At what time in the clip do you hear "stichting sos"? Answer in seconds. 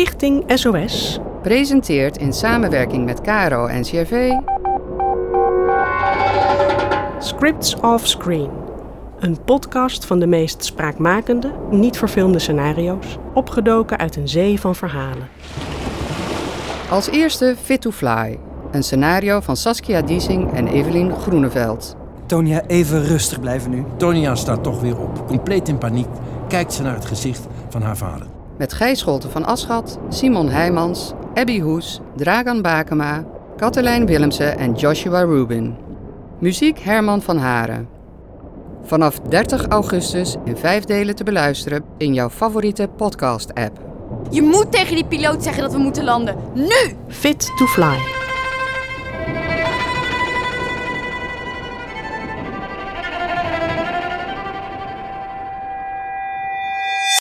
0.00-1.18